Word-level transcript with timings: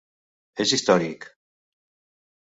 És 0.63 0.71
històric. 0.77 1.27